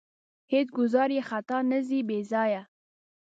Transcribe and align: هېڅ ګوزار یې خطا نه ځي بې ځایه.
هېڅ 0.53 0.67
ګوزار 0.77 1.09
یې 1.17 1.21
خطا 1.29 1.57
نه 1.71 1.79
ځي 1.87 1.99
بې 2.07 2.19
ځایه. 2.31 2.61